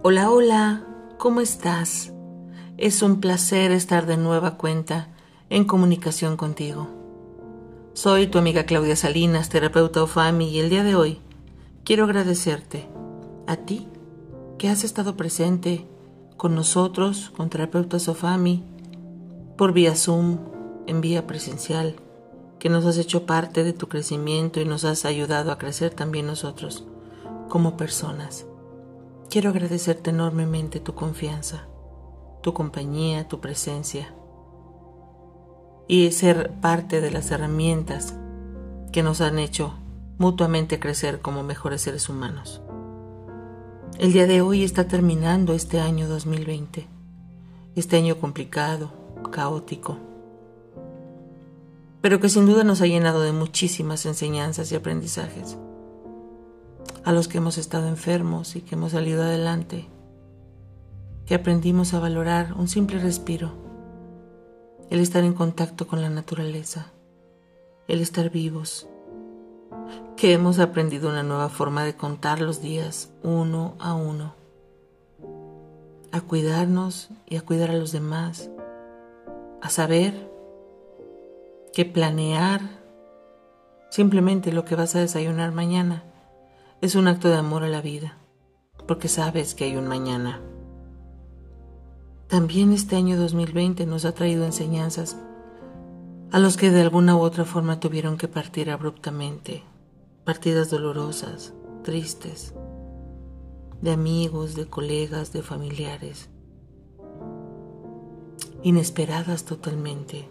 [0.00, 0.84] Hola, hola,
[1.18, 2.12] ¿cómo estás?
[2.76, 5.08] Es un placer estar de nueva cuenta
[5.50, 6.86] en comunicación contigo.
[7.94, 11.18] Soy tu amiga Claudia Salinas, terapeuta OFAMI, y el día de hoy
[11.82, 12.88] quiero agradecerte
[13.48, 13.88] a ti
[14.56, 15.84] que has estado presente
[16.36, 18.62] con nosotros, con terapeutas OFAMI,
[19.56, 20.38] por vía Zoom,
[20.86, 21.96] en vía presencial,
[22.60, 26.28] que nos has hecho parte de tu crecimiento y nos has ayudado a crecer también
[26.28, 26.84] nosotros
[27.48, 28.47] como personas.
[29.30, 31.66] Quiero agradecerte enormemente tu confianza,
[32.40, 34.14] tu compañía, tu presencia
[35.86, 38.14] y ser parte de las herramientas
[38.90, 39.74] que nos han hecho
[40.16, 42.62] mutuamente crecer como mejores seres humanos.
[43.98, 46.86] El día de hoy está terminando este año 2020,
[47.76, 48.92] este año complicado,
[49.30, 49.98] caótico,
[52.00, 55.58] pero que sin duda nos ha llenado de muchísimas enseñanzas y aprendizajes
[57.08, 59.88] a los que hemos estado enfermos y que hemos salido adelante,
[61.24, 63.52] que aprendimos a valorar un simple respiro,
[64.90, 66.92] el estar en contacto con la naturaleza,
[67.86, 68.88] el estar vivos,
[70.18, 74.34] que hemos aprendido una nueva forma de contar los días uno a uno,
[76.12, 78.50] a cuidarnos y a cuidar a los demás,
[79.62, 80.30] a saber
[81.72, 82.60] que planear
[83.90, 86.04] simplemente lo que vas a desayunar mañana
[86.80, 88.18] es un acto de amor a la vida,
[88.86, 90.40] porque sabes que hay un mañana.
[92.28, 95.16] También este año 2020 nos ha traído enseñanzas
[96.30, 99.64] a los que de alguna u otra forma tuvieron que partir abruptamente,
[100.24, 102.54] partidas dolorosas, tristes,
[103.80, 106.30] de amigos, de colegas, de familiares,
[108.62, 110.28] inesperadas totalmente.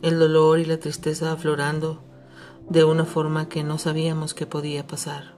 [0.00, 2.07] El dolor y la tristeza aflorando
[2.70, 5.34] de una forma que no sabíamos que podía pasar.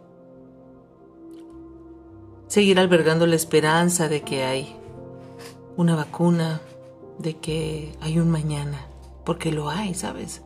[2.49, 4.77] Seguir albergando la esperanza de que hay
[5.77, 6.61] una vacuna,
[7.19, 8.87] de que hay un mañana,
[9.25, 10.43] porque lo hay, ¿sabes?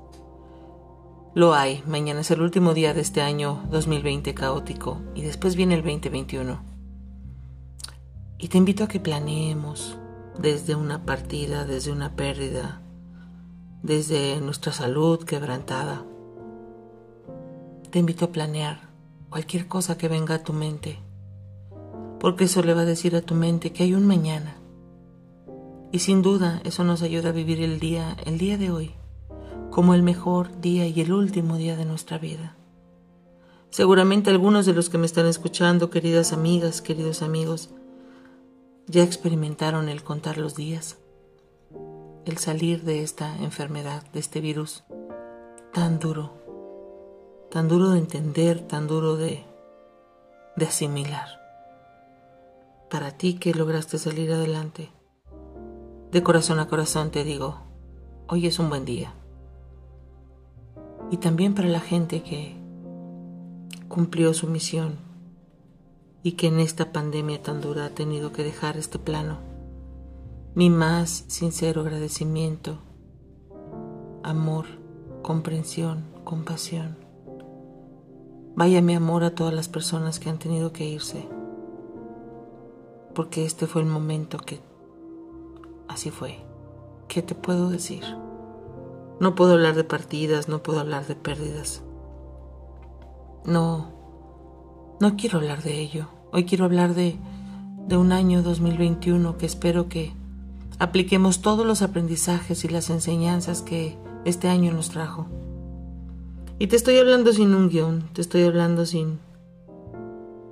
[1.35, 5.75] Lo hay, mañana es el último día de este año 2020 caótico y después viene
[5.75, 6.63] el 2021.
[8.39, 9.97] Y te invito a que planeemos
[10.39, 12.83] desde una partida, desde una pérdida,
[13.83, 16.05] desde nuestra salud quebrantada,
[17.95, 18.89] te invito a planear
[19.31, 20.99] cualquier cosa que venga a tu mente,
[22.19, 24.57] porque eso le va a decir a tu mente que hay un mañana.
[25.93, 28.97] Y sin duda eso nos ayuda a vivir el día, el día de hoy,
[29.71, 32.57] como el mejor día y el último día de nuestra vida.
[33.71, 37.71] Seguramente algunos de los que me están escuchando, queridas amigas, queridos amigos,
[38.89, 40.99] ya experimentaron el contar los días,
[42.25, 44.83] el salir de esta enfermedad, de este virus
[45.73, 46.44] tan duro
[47.55, 49.45] tan duro de entender, tan duro de,
[50.57, 51.41] de asimilar.
[52.91, 54.91] Para ti que lograste salir adelante,
[56.11, 57.61] de corazón a corazón te digo,
[58.27, 59.15] hoy es un buen día.
[61.13, 62.57] Y también para la gente que
[63.87, 64.97] cumplió su misión
[66.25, 69.39] y que en esta pandemia tan dura ha tenido que dejar este plano.
[70.57, 72.79] Mi más sincero agradecimiento,
[74.25, 74.67] amor,
[75.23, 77.04] comprensión, compasión
[78.57, 81.29] Vaya mi amor a todas las personas que han tenido que irse,
[83.13, 84.61] porque este fue el momento que
[85.89, 86.39] así fue.
[87.09, 88.05] ¿Qué te puedo decir?
[89.19, 91.83] No puedo hablar de partidas, no puedo hablar de pérdidas.
[93.45, 93.89] No,
[95.01, 96.07] no quiero hablar de ello.
[96.33, 97.17] Hoy quiero hablar de,
[97.89, 100.13] de un año 2021 que espero que
[100.79, 105.27] apliquemos todos los aprendizajes y las enseñanzas que este año nos trajo.
[106.59, 109.19] Y te estoy hablando sin un guion, te estoy hablando sin,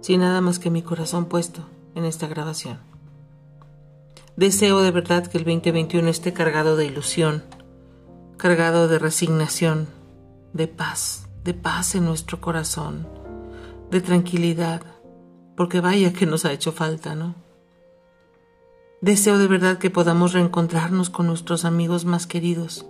[0.00, 1.64] sin nada más que mi corazón puesto
[1.94, 2.80] en esta grabación.
[4.36, 7.44] Deseo de verdad que el 2021 esté cargado de ilusión,
[8.36, 9.86] cargado de resignación,
[10.52, 13.06] de paz, de paz en nuestro corazón,
[13.92, 14.82] de tranquilidad,
[15.56, 17.36] porque vaya que nos ha hecho falta, ¿no?
[19.00, 22.86] Deseo de verdad que podamos reencontrarnos con nuestros amigos más queridos,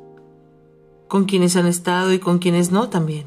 [1.13, 3.27] con quienes han estado y con quienes no también.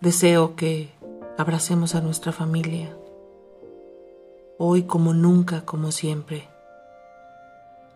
[0.00, 0.88] Deseo que
[1.36, 2.96] abracemos a nuestra familia,
[4.56, 6.48] hoy como nunca, como siempre.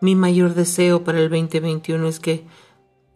[0.03, 2.45] Mi mayor deseo para el 2021 es que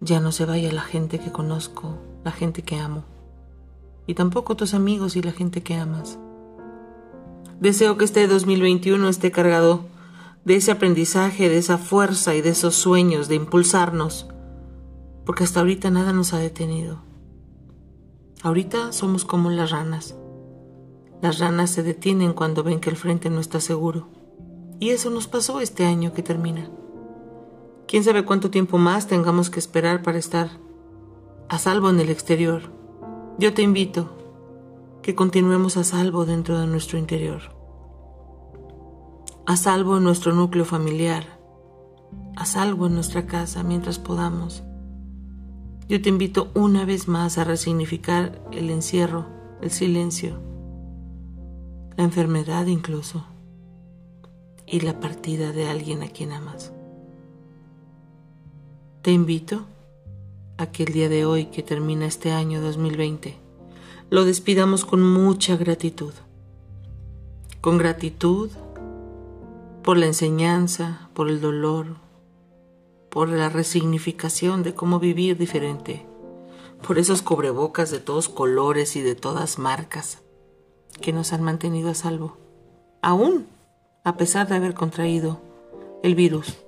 [0.01, 3.05] ya no se vaya la gente que conozco, la gente que amo,
[4.07, 6.19] y tampoco tus amigos y la gente que amas.
[7.61, 9.85] Deseo que este 2021 esté cargado
[10.47, 14.27] de ese aprendizaje, de esa fuerza y de esos sueños de impulsarnos
[15.29, 17.03] porque hasta ahorita nada nos ha detenido.
[18.43, 20.17] Ahorita somos como las ranas,
[21.21, 24.09] Las ranas se detienen cuando ven que el frente no está seguro.
[24.81, 26.71] Y eso nos pasó este año que termina.
[27.87, 30.49] Quién sabe cuánto tiempo más tengamos que esperar para estar
[31.51, 32.63] a salvo en el exterior.
[33.39, 34.09] Yo te invito
[35.03, 37.43] que continuemos a salvo dentro de nuestro interior,
[39.45, 41.39] a salvo en nuestro núcleo familiar,
[42.35, 44.65] a salvo en nuestra casa mientras podamos.
[45.89, 49.25] Yo te invito una vez más a resignificar el encierro,
[49.63, 50.39] el silencio,
[51.97, 53.25] la enfermedad incluso,
[54.67, 56.75] y la partida de alguien a quien amas.
[59.01, 59.65] Te invito
[60.59, 63.39] a que el día de hoy que termina este año 2020
[64.11, 66.13] lo despidamos con mucha gratitud.
[67.63, 68.51] Con gratitud
[69.83, 71.97] por la enseñanza, por el dolor,
[73.11, 76.07] por la resignificación de cómo vivir diferente,
[76.87, 80.19] por esos cobrebocas de todos colores y de todas marcas
[81.01, 82.37] que nos han mantenido a salvo,
[83.03, 83.47] aún
[84.05, 85.41] a pesar de haber contraído
[86.03, 86.59] el virus,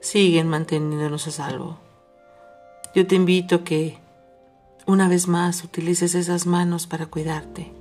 [0.00, 1.78] siguen manteniéndonos a salvo.
[2.94, 3.98] Yo te invito a que
[4.86, 7.72] una vez más utilices esas manos para cuidarte,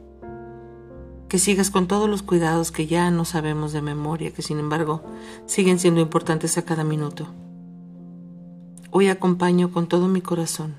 [1.29, 5.03] que sigas con todos los cuidados que ya no sabemos de memoria, que sin embargo
[5.45, 7.27] siguen siendo importantes a cada minuto.
[8.99, 10.73] Hoy acompaño con todo mi corazón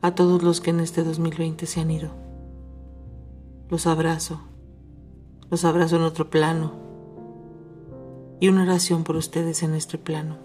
[0.00, 2.10] a todos los que en este 2020 se han ido.
[3.68, 4.40] Los abrazo,
[5.50, 6.72] los abrazo en otro plano
[8.38, 10.38] y una oración por ustedes en este plano.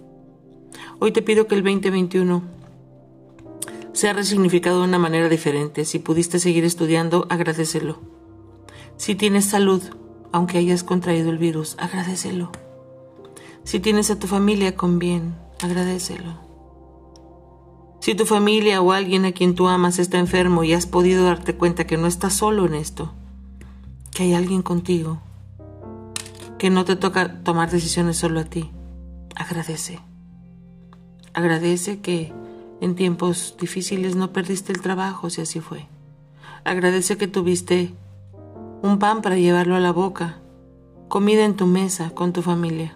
[0.97, 2.41] Hoy te pido que el 2021
[3.93, 5.85] sea resignificado de una manera diferente.
[5.85, 7.99] Si pudiste seguir estudiando, agradecelo.
[8.97, 9.83] Si tienes salud,
[10.31, 12.51] aunque hayas contraído el virus, agradecelo.
[13.63, 16.48] Si tienes a tu familia con bien, agradecelo.
[17.99, 21.55] Si tu familia o alguien a quien tú amas está enfermo y has podido darte
[21.55, 23.11] cuenta que no estás solo en esto,
[24.11, 25.19] que hay alguien contigo,
[26.57, 28.71] que no te toca tomar decisiones solo a ti,
[29.35, 29.99] agradece.
[31.33, 32.31] Agradece que
[32.79, 35.87] en tiempos difíciles no perdiste el trabajo si así fue.
[36.63, 37.93] Agradece que tuviste
[38.81, 40.39] un pan para llevarlo a la boca,
[41.09, 42.95] comida en tu mesa con tu familia.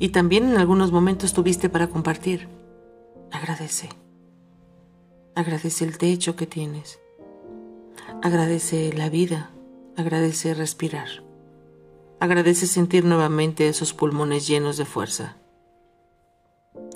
[0.00, 2.48] Y también en algunos momentos tuviste para compartir.
[3.32, 3.88] Agradece.
[5.34, 7.00] Agradece el techo que tienes.
[8.22, 9.50] Agradece la vida.
[9.96, 11.08] Agradece respirar.
[12.20, 15.36] Agradece sentir nuevamente esos pulmones llenos de fuerza.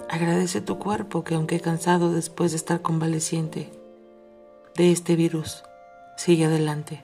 [0.08, 3.72] Agradece tu cuerpo que aunque cansado después de estar convaleciente
[4.76, 5.64] de este virus,
[6.16, 7.02] sigue adelante.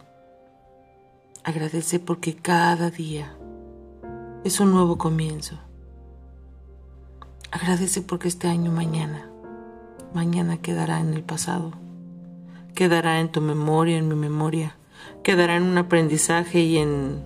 [1.43, 3.37] Agradece porque cada día
[4.44, 5.58] es un nuevo comienzo.
[7.52, 9.31] Agradece porque este año mañana,
[10.14, 11.72] mañana quedará en el pasado,
[12.75, 14.78] quedará en tu memoria, en mi memoria,
[15.22, 17.22] quedará en un aprendizaje y en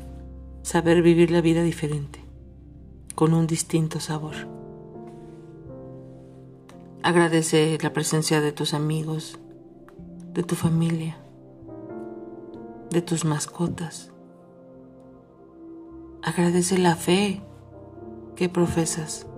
[0.62, 2.24] saber vivir la vida diferente,
[3.14, 4.34] con un distinto sabor.
[7.04, 9.38] Agradece la presencia de tus amigos,
[10.34, 11.18] de tu familia,
[12.90, 14.10] de tus mascotas.
[16.24, 17.42] Agradece la fe
[18.34, 19.28] que profesas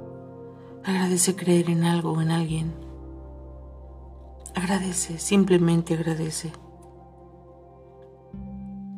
[0.89, 2.73] Agradece creer en algo o en alguien.
[4.55, 6.51] Agradece, simplemente agradece.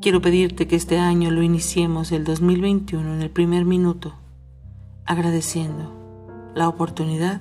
[0.00, 4.14] Quiero pedirte que este año lo iniciemos el 2021 en el primer minuto,
[5.04, 5.92] agradeciendo
[6.54, 7.40] la oportunidad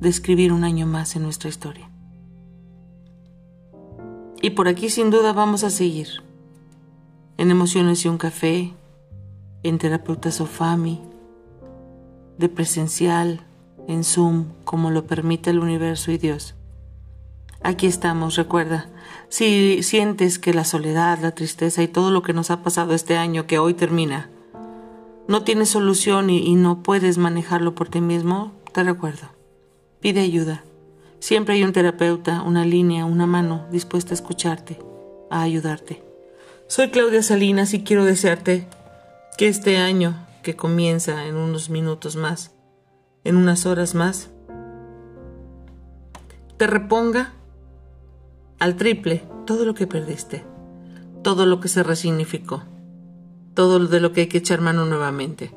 [0.00, 1.88] de escribir un año más en nuestra historia.
[4.42, 6.08] Y por aquí sin duda vamos a seguir.
[7.38, 8.74] En Emociones y un Café,
[9.62, 11.00] en Terapeuta Sofami,
[12.36, 13.46] de presencial,
[13.88, 16.54] en Zoom como lo permite el universo y Dios.
[17.62, 18.88] Aquí estamos, recuerda,
[19.28, 23.16] si sientes que la soledad, la tristeza y todo lo que nos ha pasado este
[23.16, 24.30] año que hoy termina,
[25.28, 29.28] no tiene solución y, no puedes manejarlo por ti mismo, te recuerdo,
[30.00, 30.64] pide ayuda.
[31.20, 34.80] Siempre hay un terapeuta, una línea, una mano dispuesta a escucharte,
[35.30, 36.02] a ayudarte.
[36.66, 38.66] Soy Claudia Salinas y quiero desearte
[39.38, 42.51] que este año, que comienza en unos minutos más,
[43.24, 44.30] en unas horas más,
[46.56, 47.32] te reponga
[48.58, 50.44] al triple todo lo que perdiste,
[51.22, 52.64] todo lo que se resignificó,
[53.54, 55.52] todo de lo que hay que echar mano nuevamente.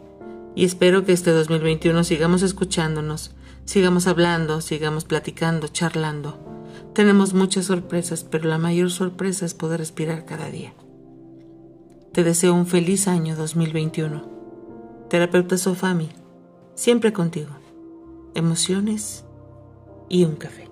[0.55, 6.39] Y espero que este 2021 sigamos escuchándonos, sigamos hablando, sigamos platicando, charlando.
[6.93, 10.73] Tenemos muchas sorpresas, pero la mayor sorpresa es poder respirar cada día.
[12.13, 15.07] Te deseo un feliz año 2021.
[15.09, 16.09] Terapeuta Sofami
[16.75, 17.51] siempre contigo.
[18.35, 19.25] Emociones
[20.09, 20.69] y un café.